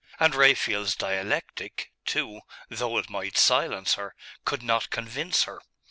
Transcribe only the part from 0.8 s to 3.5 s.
dialectic, too, though it might